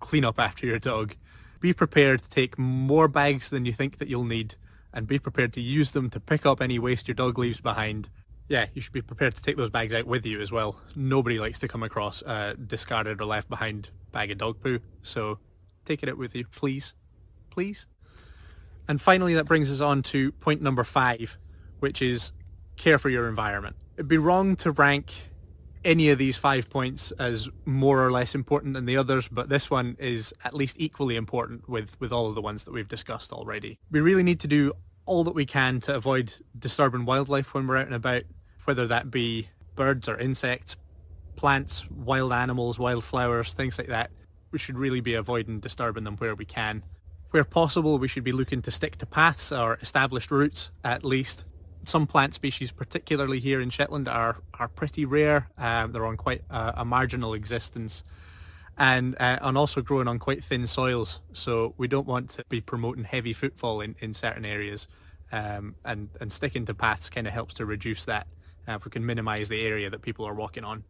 clean 0.00 0.24
up 0.24 0.40
after 0.40 0.66
your 0.66 0.78
dog. 0.78 1.16
Be 1.60 1.72
prepared 1.72 2.22
to 2.22 2.28
take 2.28 2.58
more 2.58 3.08
bags 3.08 3.48
than 3.48 3.64
you 3.64 3.72
think 3.72 3.98
that 3.98 4.08
you'll 4.08 4.24
need 4.24 4.56
and 4.92 5.06
be 5.06 5.18
prepared 5.18 5.52
to 5.54 5.60
use 5.60 5.92
them 5.92 6.08
to 6.10 6.20
pick 6.20 6.46
up 6.46 6.62
any 6.62 6.78
waste 6.78 7.08
your 7.08 7.14
dog 7.14 7.38
leaves 7.38 7.60
behind. 7.60 8.08
Yeah, 8.48 8.66
you 8.72 8.80
should 8.80 8.92
be 8.92 9.02
prepared 9.02 9.34
to 9.34 9.42
take 9.42 9.56
those 9.56 9.70
bags 9.70 9.92
out 9.92 10.06
with 10.06 10.24
you 10.24 10.40
as 10.40 10.52
well. 10.52 10.80
Nobody 10.94 11.38
likes 11.38 11.58
to 11.60 11.68
come 11.68 11.82
across 11.82 12.22
a 12.22 12.54
discarded 12.54 13.20
or 13.20 13.24
left 13.24 13.48
behind 13.48 13.90
bag 14.12 14.30
of 14.30 14.38
dog 14.38 14.60
poo, 14.62 14.80
so 15.02 15.38
take 15.84 16.02
it 16.02 16.08
out 16.08 16.16
with 16.16 16.34
you, 16.34 16.46
please. 16.46 16.94
Please. 17.50 17.86
And 18.88 19.00
finally, 19.00 19.34
that 19.34 19.44
brings 19.44 19.70
us 19.70 19.80
on 19.80 20.02
to 20.04 20.32
point 20.32 20.62
number 20.62 20.84
five, 20.84 21.36
which 21.80 22.00
is 22.00 22.32
care 22.76 22.98
for 22.98 23.08
your 23.08 23.28
environment. 23.28 23.76
It'd 23.96 24.08
be 24.08 24.18
wrong 24.18 24.56
to 24.56 24.70
rank 24.70 25.30
any 25.86 26.10
of 26.10 26.18
these 26.18 26.36
five 26.36 26.68
points 26.68 27.12
as 27.12 27.48
more 27.64 28.04
or 28.04 28.10
less 28.10 28.34
important 28.34 28.74
than 28.74 28.84
the 28.84 28.96
others, 28.96 29.28
but 29.28 29.48
this 29.48 29.70
one 29.70 29.96
is 29.98 30.34
at 30.44 30.52
least 30.52 30.76
equally 30.78 31.16
important 31.16 31.68
with, 31.68 31.98
with 32.00 32.12
all 32.12 32.28
of 32.28 32.34
the 32.34 32.42
ones 32.42 32.64
that 32.64 32.72
we've 32.72 32.88
discussed 32.88 33.32
already. 33.32 33.78
We 33.90 34.00
really 34.00 34.24
need 34.24 34.40
to 34.40 34.48
do 34.48 34.72
all 35.06 35.22
that 35.24 35.34
we 35.34 35.46
can 35.46 35.80
to 35.82 35.94
avoid 35.94 36.34
disturbing 36.58 37.04
wildlife 37.04 37.54
when 37.54 37.66
we're 37.66 37.76
out 37.76 37.86
and 37.86 37.94
about, 37.94 38.24
whether 38.64 38.86
that 38.88 39.10
be 39.10 39.48
birds 39.76 40.08
or 40.08 40.18
insects, 40.18 40.76
plants, 41.36 41.88
wild 41.88 42.32
animals, 42.32 42.78
wildflowers, 42.78 43.52
things 43.52 43.78
like 43.78 43.88
that. 43.88 44.10
We 44.50 44.58
should 44.58 44.78
really 44.78 45.00
be 45.00 45.14
avoiding 45.14 45.60
disturbing 45.60 46.04
them 46.04 46.16
where 46.16 46.34
we 46.34 46.44
can. 46.44 46.82
Where 47.30 47.44
possible, 47.44 47.98
we 47.98 48.08
should 48.08 48.24
be 48.24 48.32
looking 48.32 48.62
to 48.62 48.70
stick 48.70 48.96
to 48.96 49.06
paths 49.06 49.52
or 49.52 49.78
established 49.80 50.30
routes 50.30 50.70
at 50.82 51.04
least. 51.04 51.44
Some 51.86 52.08
plant 52.08 52.34
species, 52.34 52.72
particularly 52.72 53.38
here 53.38 53.60
in 53.60 53.70
Shetland, 53.70 54.08
are, 54.08 54.38
are 54.58 54.66
pretty 54.66 55.04
rare. 55.04 55.48
Um, 55.56 55.92
they're 55.92 56.04
on 56.04 56.16
quite 56.16 56.42
a, 56.50 56.74
a 56.78 56.84
marginal 56.84 57.32
existence 57.32 58.02
and 58.76 59.14
uh, 59.20 59.38
and 59.40 59.56
also 59.56 59.80
growing 59.80 60.08
on 60.08 60.18
quite 60.18 60.42
thin 60.42 60.66
soils. 60.66 61.20
So 61.32 61.74
we 61.78 61.88
don't 61.88 62.06
want 62.06 62.30
to 62.30 62.44
be 62.48 62.60
promoting 62.60 63.04
heavy 63.04 63.32
footfall 63.32 63.80
in, 63.80 63.94
in 64.00 64.14
certain 64.14 64.44
areas, 64.44 64.88
um, 65.30 65.76
and 65.84 66.08
and 66.20 66.32
sticking 66.32 66.66
to 66.66 66.74
paths 66.74 67.08
kind 67.08 67.26
of 67.26 67.32
helps 67.32 67.54
to 67.54 67.64
reduce 67.64 68.04
that. 68.04 68.26
Uh, 68.68 68.72
if 68.72 68.84
we 68.84 68.90
can 68.90 69.06
minimise 69.06 69.48
the 69.48 69.64
area 69.64 69.88
that 69.88 70.02
people 70.02 70.26
are 70.26 70.34
walking 70.34 70.64
on. 70.64 70.82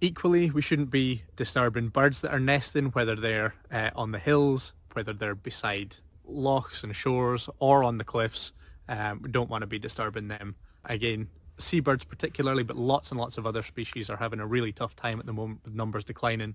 Equally, 0.00 0.50
we 0.50 0.62
shouldn't 0.62 0.90
be 0.90 1.24
disturbing 1.34 1.88
birds 1.88 2.20
that 2.20 2.30
are 2.30 2.38
nesting, 2.38 2.86
whether 2.86 3.16
they're 3.16 3.54
uh, 3.72 3.90
on 3.96 4.12
the 4.12 4.20
hills, 4.20 4.74
whether 4.92 5.12
they're 5.12 5.34
beside 5.34 5.96
lochs 6.24 6.84
and 6.84 6.94
shores, 6.94 7.48
or 7.58 7.82
on 7.82 7.98
the 7.98 8.04
cliffs. 8.04 8.52
Um, 8.88 9.22
we 9.22 9.30
don't 9.30 9.50
want 9.50 9.62
to 9.62 9.66
be 9.66 9.78
disturbing 9.78 10.28
them. 10.28 10.56
Again, 10.84 11.28
seabirds 11.56 12.04
particularly, 12.04 12.62
but 12.62 12.76
lots 12.76 13.10
and 13.10 13.18
lots 13.18 13.38
of 13.38 13.46
other 13.46 13.62
species 13.62 14.10
are 14.10 14.16
having 14.16 14.40
a 14.40 14.46
really 14.46 14.72
tough 14.72 14.94
time 14.94 15.20
at 15.20 15.26
the 15.26 15.32
moment 15.32 15.60
with 15.64 15.74
numbers 15.74 16.04
declining 16.04 16.54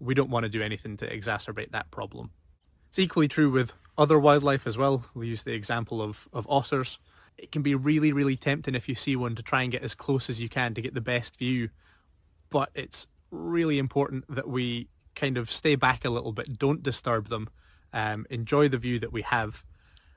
we 0.00 0.14
don't 0.14 0.30
want 0.30 0.44
to 0.44 0.48
do 0.48 0.62
anything 0.62 0.96
to 0.96 1.06
exacerbate 1.06 1.70
that 1.72 1.90
problem. 1.90 2.30
It's 2.88 2.98
equally 2.98 3.28
true 3.28 3.50
with 3.50 3.74
other 3.96 4.18
wildlife 4.18 4.66
as 4.66 4.76
well. 4.76 5.04
We 5.14 5.28
use 5.28 5.42
the 5.42 5.52
example 5.52 6.02
of, 6.02 6.26
of 6.32 6.46
otters. 6.48 6.98
It 7.38 7.52
can 7.52 7.62
be 7.62 7.74
really, 7.74 8.12
really 8.12 8.36
tempting 8.36 8.74
if 8.74 8.88
you 8.88 8.94
see 8.94 9.14
one 9.14 9.36
to 9.36 9.42
try 9.42 9.62
and 9.62 9.70
get 9.70 9.82
as 9.82 9.94
close 9.94 10.28
as 10.28 10.40
you 10.40 10.48
can 10.48 10.74
to 10.74 10.80
get 10.80 10.94
the 10.94 11.00
best 11.00 11.36
view. 11.36 11.68
But 12.48 12.70
it's 12.74 13.06
really 13.30 13.78
important 13.78 14.24
that 14.34 14.48
we 14.48 14.88
kind 15.14 15.38
of 15.38 15.52
stay 15.52 15.76
back 15.76 16.04
a 16.04 16.10
little 16.10 16.32
bit, 16.32 16.58
don't 16.58 16.82
disturb 16.82 17.28
them, 17.28 17.48
um, 17.92 18.26
enjoy 18.30 18.68
the 18.68 18.78
view 18.78 18.98
that 18.98 19.12
we 19.12 19.22
have, 19.22 19.62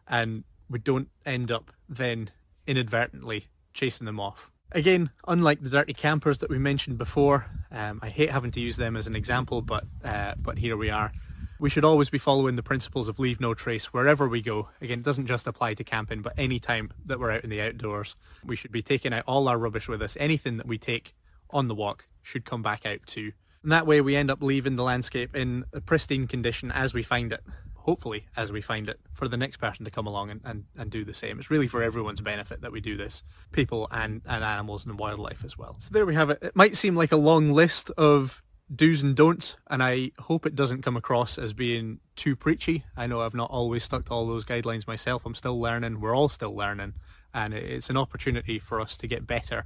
and 0.07 0.43
we 0.73 0.79
don't 0.79 1.09
end 1.23 1.51
up 1.51 1.71
then 1.87 2.31
inadvertently 2.65 3.45
chasing 3.75 4.05
them 4.05 4.19
off. 4.19 4.49
Again, 4.71 5.11
unlike 5.27 5.61
the 5.61 5.69
dirty 5.69 5.93
campers 5.93 6.39
that 6.39 6.49
we 6.49 6.57
mentioned 6.57 6.97
before, 6.97 7.45
um, 7.71 7.99
I 8.01 8.09
hate 8.09 8.31
having 8.31 8.51
to 8.53 8.59
use 8.59 8.75
them 8.75 8.97
as 8.97 9.05
an 9.05 9.15
example, 9.15 9.61
but 9.61 9.85
uh, 10.03 10.33
but 10.35 10.57
here 10.57 10.75
we 10.75 10.89
are. 10.89 11.11
We 11.59 11.69
should 11.69 11.85
always 11.85 12.09
be 12.09 12.17
following 12.17 12.55
the 12.55 12.63
principles 12.63 13.07
of 13.07 13.19
leave 13.19 13.39
no 13.39 13.53
trace 13.53 13.93
wherever 13.93 14.27
we 14.27 14.41
go. 14.41 14.69
Again, 14.81 14.99
it 14.99 15.05
doesn't 15.05 15.27
just 15.27 15.45
apply 15.45 15.75
to 15.75 15.83
camping, 15.83 16.23
but 16.23 16.33
any 16.37 16.59
time 16.59 16.91
that 17.05 17.19
we're 17.19 17.31
out 17.31 17.43
in 17.43 17.51
the 17.51 17.61
outdoors, 17.61 18.15
we 18.43 18.55
should 18.55 18.71
be 18.71 18.81
taking 18.81 19.13
out 19.13 19.23
all 19.27 19.47
our 19.47 19.59
rubbish 19.59 19.87
with 19.87 20.01
us. 20.01 20.17
Anything 20.19 20.57
that 20.57 20.65
we 20.65 20.79
take 20.79 21.13
on 21.51 21.67
the 21.67 21.75
walk 21.75 22.07
should 22.23 22.45
come 22.45 22.63
back 22.63 22.83
out 22.83 23.05
too. 23.05 23.31
And 23.61 23.71
that 23.71 23.85
way 23.85 24.01
we 24.01 24.15
end 24.15 24.31
up 24.31 24.41
leaving 24.41 24.75
the 24.75 24.83
landscape 24.83 25.35
in 25.35 25.65
a 25.71 25.79
pristine 25.79 26.27
condition 26.27 26.71
as 26.71 26.95
we 26.95 27.03
find 27.03 27.31
it 27.31 27.43
hopefully 27.83 28.27
as 28.35 28.51
we 28.51 28.61
find 28.61 28.87
it 28.89 28.99
for 29.13 29.27
the 29.27 29.37
next 29.37 29.57
person 29.57 29.83
to 29.85 29.91
come 29.91 30.07
along 30.07 30.29
and, 30.29 30.41
and, 30.43 30.63
and 30.77 30.89
do 30.89 31.03
the 31.03 31.13
same. 31.13 31.37
It's 31.37 31.51
really 31.51 31.67
for 31.67 31.83
everyone's 31.83 32.21
benefit 32.21 32.61
that 32.61 32.71
we 32.71 32.79
do 32.79 32.95
this, 32.95 33.23
people 33.51 33.87
and, 33.91 34.21
and 34.25 34.43
animals 34.43 34.85
and 34.85 34.97
wildlife 34.97 35.43
as 35.43 35.57
well. 35.57 35.75
So 35.79 35.89
there 35.91 36.05
we 36.05 36.15
have 36.15 36.29
it. 36.29 36.39
It 36.41 36.55
might 36.55 36.75
seem 36.77 36.95
like 36.95 37.11
a 37.11 37.17
long 37.17 37.51
list 37.51 37.91
of 37.97 38.41
do's 38.73 39.01
and 39.01 39.15
don'ts, 39.15 39.57
and 39.69 39.83
I 39.83 40.11
hope 40.19 40.45
it 40.45 40.55
doesn't 40.55 40.81
come 40.81 40.95
across 40.95 41.37
as 41.37 41.53
being 41.53 41.99
too 42.15 42.35
preachy. 42.35 42.85
I 42.95 43.05
know 43.07 43.21
I've 43.21 43.35
not 43.35 43.51
always 43.51 43.83
stuck 43.83 44.05
to 44.05 44.11
all 44.11 44.27
those 44.27 44.45
guidelines 44.45 44.87
myself. 44.87 45.25
I'm 45.25 45.35
still 45.35 45.59
learning. 45.59 45.99
We're 45.99 46.15
all 46.15 46.29
still 46.29 46.55
learning, 46.55 46.93
and 47.33 47.53
it's 47.53 47.89
an 47.89 47.97
opportunity 47.97 48.59
for 48.59 48.79
us 48.79 48.95
to 48.97 49.07
get 49.07 49.27
better 49.27 49.65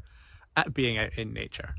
at 0.56 0.74
being 0.74 0.98
out 0.98 1.12
in 1.16 1.34
nature. 1.34 1.76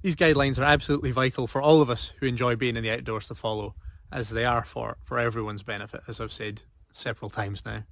These 0.00 0.16
guidelines 0.16 0.58
are 0.58 0.64
absolutely 0.64 1.12
vital 1.12 1.46
for 1.46 1.60
all 1.62 1.80
of 1.80 1.90
us 1.90 2.12
who 2.18 2.26
enjoy 2.26 2.56
being 2.56 2.76
in 2.76 2.82
the 2.82 2.90
outdoors 2.90 3.28
to 3.28 3.34
follow 3.34 3.74
as 4.12 4.30
they 4.30 4.44
are 4.44 4.64
for, 4.64 4.96
for 5.04 5.18
everyone's 5.18 5.62
benefit, 5.62 6.02
as 6.06 6.20
I've 6.20 6.32
said 6.32 6.62
several 6.92 7.30
times 7.30 7.64
now. 7.64 7.84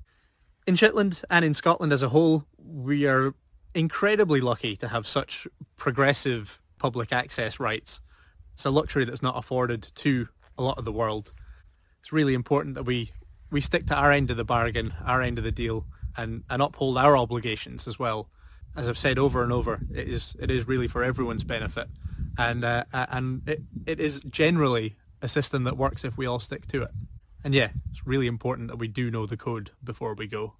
In 0.66 0.76
Shetland 0.76 1.22
and 1.30 1.44
in 1.44 1.54
Scotland 1.54 1.92
as 1.92 2.02
a 2.02 2.10
whole, 2.10 2.44
we 2.58 3.06
are 3.06 3.34
incredibly 3.74 4.40
lucky 4.40 4.76
to 4.76 4.88
have 4.88 5.06
such 5.06 5.48
progressive 5.76 6.60
public 6.78 7.12
access 7.12 7.58
rights. 7.58 8.00
It's 8.52 8.66
a 8.66 8.70
luxury 8.70 9.04
that's 9.04 9.22
not 9.22 9.38
afforded 9.38 9.90
to 9.96 10.28
a 10.58 10.62
lot 10.62 10.78
of 10.78 10.84
the 10.84 10.92
world. 10.92 11.32
It's 12.00 12.12
really 12.12 12.34
important 12.34 12.74
that 12.74 12.82
we, 12.84 13.12
we 13.50 13.60
stick 13.60 13.86
to 13.86 13.94
our 13.94 14.12
end 14.12 14.30
of 14.30 14.36
the 14.36 14.44
bargain, 14.44 14.94
our 15.04 15.22
end 15.22 15.38
of 15.38 15.44
the 15.44 15.52
deal, 15.52 15.86
and, 16.16 16.44
and 16.50 16.60
uphold 16.60 16.98
our 16.98 17.16
obligations 17.16 17.88
as 17.88 17.98
well. 17.98 18.28
As 18.76 18.88
I've 18.88 18.98
said 18.98 19.18
over 19.18 19.42
and 19.42 19.52
over, 19.52 19.80
it 19.92 20.08
is 20.08 20.36
it 20.38 20.48
is 20.48 20.68
really 20.68 20.86
for 20.86 21.02
everyone's 21.02 21.42
benefit, 21.42 21.88
and 22.38 22.64
uh, 22.64 22.84
and 22.92 23.42
it, 23.48 23.62
it 23.84 23.98
is 23.98 24.22
generally 24.30 24.94
a 25.22 25.28
system 25.28 25.64
that 25.64 25.76
works 25.76 26.04
if 26.04 26.16
we 26.16 26.26
all 26.26 26.40
stick 26.40 26.66
to 26.68 26.82
it. 26.82 26.90
And 27.42 27.54
yeah, 27.54 27.70
it's 27.90 28.06
really 28.06 28.26
important 28.26 28.68
that 28.68 28.76
we 28.76 28.88
do 28.88 29.10
know 29.10 29.26
the 29.26 29.36
code 29.36 29.70
before 29.82 30.14
we 30.14 30.26
go. 30.26 30.54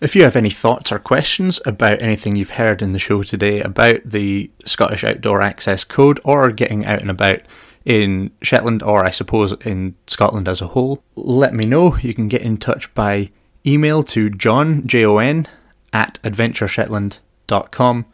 If 0.00 0.14
you 0.14 0.24
have 0.24 0.36
any 0.36 0.50
thoughts 0.50 0.92
or 0.92 0.98
questions 0.98 1.62
about 1.64 2.02
anything 2.02 2.36
you've 2.36 2.50
heard 2.50 2.82
in 2.82 2.92
the 2.92 2.98
show 2.98 3.22
today 3.22 3.62
about 3.62 4.02
the 4.04 4.50
Scottish 4.66 5.02
Outdoor 5.02 5.40
Access 5.40 5.82
Code 5.82 6.20
or 6.24 6.52
getting 6.52 6.84
out 6.84 7.00
and 7.00 7.10
about, 7.10 7.40
in 7.84 8.30
Shetland 8.42 8.82
or 8.82 9.04
I 9.04 9.10
suppose 9.10 9.52
in 9.64 9.94
Scotland 10.06 10.48
as 10.48 10.60
a 10.60 10.68
whole, 10.68 11.02
let 11.16 11.54
me 11.54 11.66
know. 11.66 11.96
You 11.96 12.14
can 12.14 12.28
get 12.28 12.42
in 12.42 12.56
touch 12.56 12.92
by 12.94 13.30
email 13.66 14.02
to 14.04 14.30
jon, 14.30 14.86
J-O-N, 14.86 15.46
at 15.92 16.18
adventureshetland.com 16.22 18.06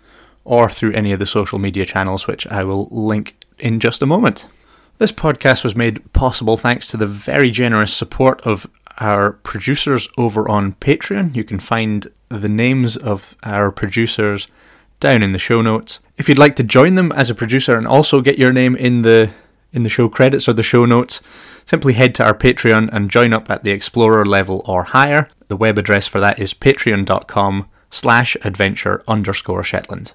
or 0.44 0.68
through 0.68 0.92
any 0.92 1.12
of 1.12 1.18
the 1.18 1.26
social 1.26 1.58
media 1.58 1.84
channels 1.84 2.26
which 2.26 2.46
I 2.48 2.64
will 2.64 2.88
link 2.90 3.36
in 3.58 3.80
just 3.80 4.02
a 4.02 4.06
moment. 4.06 4.48
This 4.98 5.12
podcast 5.12 5.64
was 5.64 5.76
made 5.76 6.12
possible 6.12 6.56
thanks 6.56 6.88
to 6.88 6.96
the 6.96 7.06
very 7.06 7.50
generous 7.50 7.94
support 7.94 8.42
of 8.42 8.66
our 8.98 9.32
producers 9.32 10.08
over 10.18 10.48
on 10.48 10.74
Patreon. 10.74 11.34
You 11.34 11.44
can 11.44 11.58
find 11.58 12.06
the 12.28 12.48
names 12.48 12.96
of 12.96 13.34
our 13.42 13.70
producers 13.70 14.46
down 14.98 15.22
in 15.22 15.32
the 15.32 15.38
show 15.38 15.62
notes. 15.62 16.00
If 16.18 16.28
you'd 16.28 16.38
like 16.38 16.56
to 16.56 16.62
join 16.62 16.96
them 16.96 17.12
as 17.12 17.30
a 17.30 17.34
producer 17.34 17.76
and 17.76 17.86
also 17.86 18.20
get 18.20 18.38
your 18.38 18.52
name 18.52 18.76
in 18.76 19.02
the 19.02 19.30
in 19.72 19.82
the 19.82 19.88
show 19.88 20.08
credits 20.08 20.48
or 20.48 20.52
the 20.52 20.62
show 20.62 20.84
notes, 20.84 21.20
simply 21.64 21.92
head 21.92 22.14
to 22.16 22.24
our 22.24 22.34
Patreon 22.34 22.88
and 22.92 23.10
join 23.10 23.32
up 23.32 23.50
at 23.50 23.64
the 23.64 23.70
Explorer 23.70 24.24
level 24.24 24.62
or 24.66 24.84
higher. 24.84 25.28
The 25.48 25.56
web 25.56 25.78
address 25.78 26.06
for 26.06 26.20
that 26.20 26.38
is 26.38 26.54
patreon.com 26.54 27.68
slash 27.90 28.36
adventure 28.42 29.02
underscore 29.06 29.64
Shetland. 29.64 30.14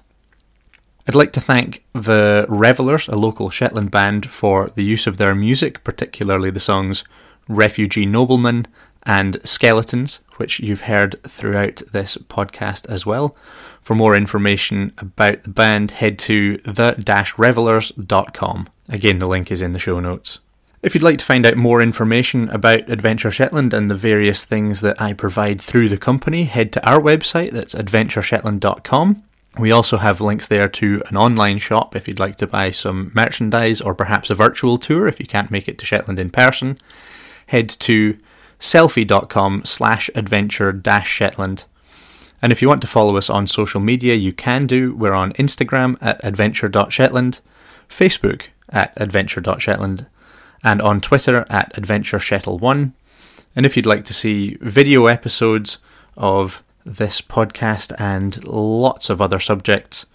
I'd 1.08 1.14
like 1.14 1.32
to 1.32 1.40
thank 1.40 1.84
the 1.92 2.46
Revelers, 2.48 3.06
a 3.06 3.16
local 3.16 3.50
Shetland 3.50 3.90
band, 3.90 4.28
for 4.28 4.70
the 4.74 4.82
use 4.82 5.06
of 5.06 5.18
their 5.18 5.34
music, 5.34 5.84
particularly 5.84 6.50
the 6.50 6.60
songs 6.60 7.04
Refugee 7.48 8.06
Nobleman 8.06 8.66
and 9.06 9.40
skeletons, 9.44 10.20
which 10.36 10.60
you've 10.60 10.82
heard 10.82 11.22
throughout 11.22 11.82
this 11.92 12.16
podcast 12.16 12.90
as 12.90 13.06
well. 13.06 13.36
For 13.80 13.94
more 13.94 14.16
information 14.16 14.92
about 14.98 15.44
the 15.44 15.50
band, 15.50 15.92
head 15.92 16.18
to 16.20 16.56
the-revelers.com. 16.58 18.68
Again, 18.88 19.18
the 19.18 19.28
link 19.28 19.50
is 19.50 19.62
in 19.62 19.72
the 19.72 19.78
show 19.78 20.00
notes. 20.00 20.40
If 20.82 20.94
you'd 20.94 21.02
like 21.02 21.18
to 21.18 21.24
find 21.24 21.46
out 21.46 21.56
more 21.56 21.80
information 21.80 22.50
about 22.50 22.90
Adventure 22.90 23.30
Shetland 23.30 23.72
and 23.72 23.90
the 23.90 23.94
various 23.94 24.44
things 24.44 24.82
that 24.82 25.00
I 25.00 25.14
provide 25.14 25.60
through 25.60 25.88
the 25.88 25.96
company, 25.96 26.44
head 26.44 26.72
to 26.72 26.88
our 26.88 27.00
website, 27.00 27.52
that's 27.52 27.74
adventureshetland.com. 27.74 29.22
We 29.58 29.72
also 29.72 29.96
have 29.96 30.20
links 30.20 30.48
there 30.48 30.68
to 30.68 31.02
an 31.08 31.16
online 31.16 31.58
shop 31.58 31.96
if 31.96 32.06
you'd 32.06 32.20
like 32.20 32.36
to 32.36 32.46
buy 32.46 32.70
some 32.70 33.10
merchandise 33.14 33.80
or 33.80 33.94
perhaps 33.94 34.30
a 34.30 34.34
virtual 34.34 34.78
tour 34.78 35.08
if 35.08 35.18
you 35.18 35.26
can't 35.26 35.50
make 35.50 35.66
it 35.66 35.78
to 35.78 35.86
Shetland 35.86 36.20
in 36.20 36.30
person. 36.30 36.78
Head 37.46 37.70
to 37.70 38.18
sellfy.com 38.58 39.64
slash 39.64 40.10
adventure 40.14 40.72
dash 40.72 41.08
Shetland. 41.08 41.64
And 42.42 42.52
if 42.52 42.60
you 42.60 42.68
want 42.68 42.82
to 42.82 42.86
follow 42.86 43.16
us 43.16 43.30
on 43.30 43.46
social 43.46 43.80
media, 43.80 44.14
you 44.14 44.32
can 44.32 44.66
do. 44.66 44.94
We're 44.94 45.14
on 45.14 45.32
Instagram 45.34 45.96
at 46.00 46.22
adventure.shetland, 46.22 47.40
Facebook 47.88 48.48
at 48.68 48.92
adventure.shetland, 48.96 50.06
and 50.62 50.82
on 50.82 51.00
Twitter 51.00 51.44
at 51.48 51.72
adventureshetl1. 51.74 52.92
And 53.54 53.66
if 53.66 53.76
you'd 53.76 53.86
like 53.86 54.04
to 54.04 54.14
see 54.14 54.58
video 54.60 55.06
episodes 55.06 55.78
of 56.16 56.62
this 56.84 57.20
podcast 57.20 57.92
and 57.98 58.46
lots 58.46 59.10
of 59.10 59.20
other 59.20 59.40
subjects, 59.40 60.06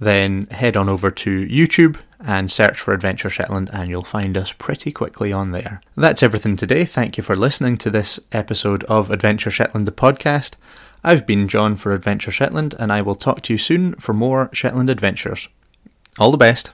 then 0.00 0.46
head 0.46 0.76
on 0.76 0.88
over 0.88 1.10
to 1.10 1.46
YouTube 1.46 1.98
and 2.24 2.50
search 2.50 2.80
for 2.80 2.94
Adventure 2.94 3.28
Shetland, 3.28 3.70
and 3.72 3.90
you'll 3.90 4.02
find 4.02 4.36
us 4.36 4.52
pretty 4.52 4.90
quickly 4.90 5.32
on 5.32 5.52
there. 5.52 5.80
That's 5.94 6.22
everything 6.22 6.56
today. 6.56 6.84
Thank 6.84 7.16
you 7.16 7.22
for 7.22 7.36
listening 7.36 7.76
to 7.78 7.90
this 7.90 8.18
episode 8.32 8.82
of 8.84 9.10
Adventure 9.10 9.50
Shetland, 9.50 9.86
the 9.86 9.92
podcast. 9.92 10.56
I've 11.04 11.26
been 11.26 11.48
Jon 11.48 11.76
for 11.76 11.92
Adventure 11.92 12.30
Shetland, 12.30 12.74
and 12.78 12.90
I 12.90 13.02
will 13.02 13.14
talk 13.14 13.42
to 13.42 13.52
you 13.52 13.58
soon 13.58 13.94
for 13.96 14.14
more 14.14 14.48
Shetland 14.52 14.88
adventures. 14.88 15.48
All 16.18 16.30
the 16.30 16.38
best. 16.38 16.70